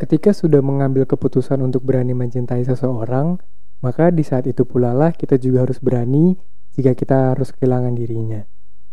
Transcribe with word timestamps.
Ketika 0.00 0.32
sudah 0.32 0.64
mengambil 0.64 1.04
keputusan 1.04 1.60
untuk 1.60 1.84
berani 1.84 2.16
mencintai 2.16 2.64
seseorang, 2.64 3.36
maka 3.84 4.08
di 4.08 4.24
saat 4.24 4.48
itu 4.48 4.64
pula 4.64 4.96
lah 4.96 5.12
kita 5.12 5.36
juga 5.36 5.68
harus 5.68 5.76
berani 5.76 6.40
jika 6.72 6.96
kita 6.96 7.36
harus 7.36 7.52
kehilangan 7.52 7.92
dirinya. 7.92 8.40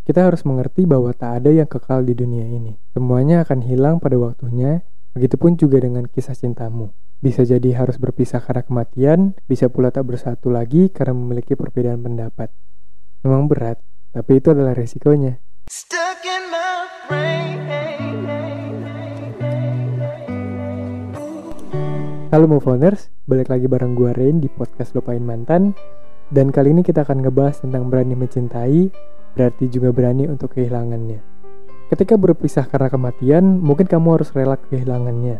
Kita 0.03 0.27
harus 0.27 0.43
mengerti 0.43 0.83
bahwa 0.83 1.15
tak 1.15 1.39
ada 1.39 1.55
yang 1.55 1.63
kekal 1.63 2.03
di 2.03 2.11
dunia 2.11 2.43
ini. 2.43 2.75
Semuanya 2.91 3.47
akan 3.47 3.63
hilang 3.63 4.03
pada 4.03 4.19
waktunya, 4.19 4.83
begitupun 5.15 5.55
juga 5.55 5.79
dengan 5.79 6.11
kisah 6.11 6.35
cintamu. 6.35 6.91
Bisa 7.23 7.47
jadi 7.47 7.71
harus 7.79 7.95
berpisah 7.95 8.43
karena 8.43 8.67
kematian, 8.67 9.31
bisa 9.47 9.71
pula 9.71 9.95
tak 9.95 10.11
bersatu 10.11 10.51
lagi 10.51 10.91
karena 10.91 11.15
memiliki 11.15 11.55
perbedaan 11.55 12.03
pendapat. 12.03 12.51
Memang 13.23 13.47
berat, 13.47 13.79
tapi 14.11 14.43
itu 14.43 14.51
adalah 14.51 14.75
resikonya. 14.75 15.39
Stuck 15.71 16.19
in 16.27 16.51
my 16.51 16.83
brain. 17.07 17.56
Halo 22.27 22.43
Moveoners, 22.43 23.07
balik 23.23 23.47
lagi 23.47 23.71
bareng 23.71 23.95
gue 23.95 24.11
Rain 24.11 24.43
di 24.43 24.51
podcast 24.51 24.91
Lupain 24.91 25.23
Mantan. 25.23 25.71
Dan 26.27 26.51
kali 26.51 26.75
ini 26.75 26.83
kita 26.83 27.07
akan 27.07 27.23
ngebahas 27.23 27.63
tentang 27.63 27.87
berani 27.87 28.19
mencintai 28.19 28.91
Berarti 29.31 29.71
juga 29.71 29.95
berani 29.95 30.27
untuk 30.27 30.51
kehilangannya. 30.51 31.23
Ketika 31.87 32.19
berpisah 32.19 32.67
karena 32.67 32.91
kematian, 32.91 33.63
mungkin 33.63 33.87
kamu 33.87 34.19
harus 34.19 34.35
rela 34.35 34.59
kehilangannya. 34.59 35.39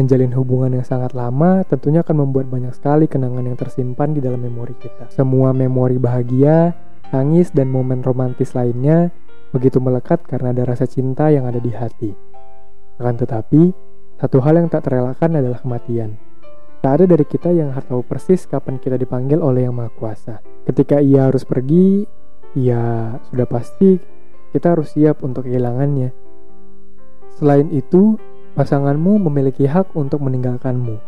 Menjalin 0.00 0.32
hubungan 0.32 0.72
yang 0.80 0.88
sangat 0.88 1.12
lama 1.12 1.68
tentunya 1.68 2.00
akan 2.00 2.24
membuat 2.24 2.48
banyak 2.48 2.72
sekali 2.72 3.04
kenangan 3.12 3.52
yang 3.52 3.60
tersimpan 3.60 4.16
di 4.16 4.24
dalam 4.24 4.40
memori 4.40 4.72
kita. 4.80 5.12
Semua 5.12 5.52
memori 5.52 6.00
bahagia, 6.00 6.72
tangis, 7.12 7.52
dan 7.52 7.68
momen 7.68 8.00
romantis 8.00 8.56
lainnya 8.56 9.12
begitu 9.52 9.84
melekat 9.84 10.24
karena 10.24 10.56
ada 10.56 10.64
rasa 10.64 10.88
cinta 10.88 11.28
yang 11.28 11.44
ada 11.44 11.60
di 11.60 11.76
hati. 11.76 12.08
Akan 12.96 13.20
tetapi, 13.20 13.92
satu 14.22 14.38
hal 14.38 14.54
yang 14.54 14.70
tak 14.70 14.86
terelakkan 14.86 15.34
adalah 15.34 15.58
kematian. 15.58 16.14
Tak 16.82 16.98
ada 16.98 17.14
dari 17.14 17.22
kita 17.22 17.54
yang 17.54 17.70
tahu 17.78 18.02
persis 18.02 18.42
kapan 18.42 18.74
kita 18.82 18.98
dipanggil 18.98 19.38
oleh 19.38 19.70
Yang 19.70 19.74
Maha 19.78 19.90
Kuasa. 19.94 20.34
Ketika 20.66 20.98
ia 20.98 21.30
harus 21.30 21.46
pergi, 21.46 22.02
ya 22.58 23.14
sudah 23.30 23.46
pasti 23.46 24.02
kita 24.50 24.74
harus 24.74 24.90
siap 24.90 25.22
untuk 25.22 25.46
kehilangannya. 25.46 26.10
Selain 27.38 27.70
itu, 27.70 28.18
pasanganmu 28.58 29.22
memiliki 29.30 29.70
hak 29.70 29.94
untuk 29.94 30.26
meninggalkanmu. 30.26 30.98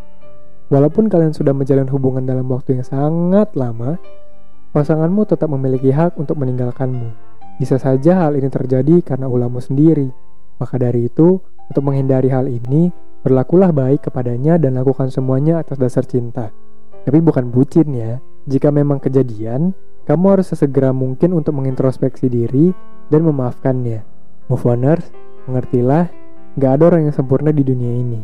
Walaupun 0.70 1.11
kalian 1.11 1.34
sudah 1.34 1.50
menjalin 1.50 1.91
hubungan 1.91 2.22
dalam 2.22 2.47
waktu 2.55 2.78
yang 2.78 2.86
sangat 2.86 3.50
lama, 3.59 3.98
pasanganmu 4.70 5.27
tetap 5.27 5.50
memiliki 5.50 5.91
hak 5.91 6.14
untuk 6.14 6.38
meninggalkanmu. 6.38 7.11
Bisa 7.59 7.83
saja 7.83 8.22
hal 8.22 8.38
ini 8.38 8.47
terjadi 8.47 9.03
karena 9.03 9.27
ulahmu 9.27 9.59
sendiri. 9.59 10.06
Maka 10.55 10.78
dari 10.78 11.11
itu, 11.11 11.42
untuk 11.66 11.83
menghindari 11.83 12.31
hal 12.31 12.47
ini, 12.47 12.94
berlakulah 13.25 13.72
baik 13.72 14.06
kepadanya 14.06 14.61
dan 14.61 14.77
lakukan 14.77 15.08
semuanya 15.08 15.64
atas 15.64 15.80
dasar 15.80 16.05
cinta. 16.05 16.53
Tapi 17.08 17.19
bukan 17.25 17.48
bucin 17.48 17.89
ya. 17.97 18.20
Jika 18.44 18.69
memang 18.69 19.00
kejadian, 19.00 19.72
kamu 20.05 20.36
harus 20.36 20.53
sesegera 20.53 20.92
mungkin 20.92 21.33
untuk 21.33 21.56
mengintrospeksi 21.56 22.28
diri 22.28 22.77
dan 23.08 23.25
memaafkannya. 23.25 24.05
Move 24.53 24.64
oners, 24.69 25.08
mengertilah, 25.48 26.12
gak 26.61 26.72
ada 26.77 26.92
orang 26.92 27.08
yang 27.08 27.16
sempurna 27.16 27.48
di 27.48 27.64
dunia 27.64 27.97
ini. 27.97 28.20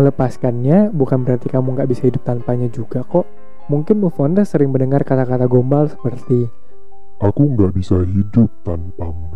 Melepaskannya 0.00 0.88
bukan 0.96 1.28
berarti 1.28 1.52
kamu 1.52 1.76
gak 1.76 1.88
bisa 1.92 2.08
hidup 2.08 2.24
tanpanya 2.24 2.72
juga 2.72 3.04
kok. 3.04 3.28
Mungkin 3.68 4.00
move 4.00 4.16
oners 4.16 4.56
sering 4.56 4.72
mendengar 4.72 5.04
kata-kata 5.04 5.44
gombal 5.44 5.92
seperti 5.92 6.48
Aku 7.22 7.54
gak 7.54 7.78
bisa 7.78 8.02
hidup 8.02 8.50
tanpamu. 8.66 9.30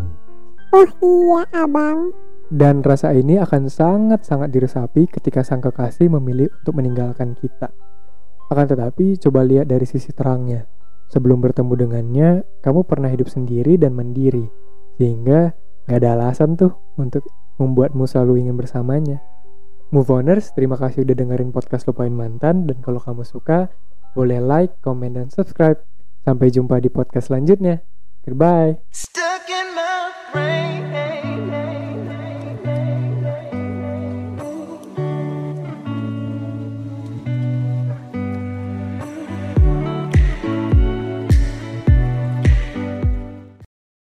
Oh 0.74 0.88
iya 1.06 1.46
abang, 1.54 2.10
dan 2.52 2.84
rasa 2.86 3.10
ini 3.10 3.42
akan 3.42 3.66
sangat-sangat 3.66 4.54
diresapi 4.54 5.10
ketika 5.10 5.42
sang 5.42 5.58
kekasih 5.58 6.06
memilih 6.06 6.50
untuk 6.62 6.78
meninggalkan 6.78 7.34
kita. 7.34 7.74
Akan 8.46 8.70
tetapi, 8.70 9.18
coba 9.18 9.42
lihat 9.42 9.66
dari 9.66 9.82
sisi 9.82 10.14
terangnya. 10.14 10.70
Sebelum 11.10 11.42
bertemu 11.42 11.72
dengannya, 11.74 12.28
kamu 12.62 12.86
pernah 12.86 13.10
hidup 13.10 13.26
sendiri 13.26 13.78
dan 13.78 13.94
mandiri, 13.94 14.46
sehingga 14.98 15.54
gak 15.86 15.98
ada 16.02 16.18
alasan 16.18 16.54
tuh 16.54 16.74
untuk 16.98 17.26
membuatmu 17.58 18.06
selalu 18.06 18.46
ingin 18.46 18.54
bersamanya. 18.54 19.18
Move 19.90 20.10
oners, 20.10 20.50
terima 20.54 20.74
kasih 20.78 21.06
udah 21.06 21.14
dengerin 21.14 21.54
podcast 21.54 21.86
Lupain 21.86 22.14
Mantan, 22.14 22.66
dan 22.66 22.78
kalau 22.82 22.98
kamu 22.98 23.22
suka, 23.22 23.70
boleh 24.14 24.42
like, 24.42 24.78
comment, 24.82 25.14
dan 25.14 25.30
subscribe. 25.30 25.78
Sampai 26.26 26.50
jumpa 26.50 26.82
di 26.82 26.90
podcast 26.90 27.30
selanjutnya. 27.30 27.82
Goodbye. 28.26 28.82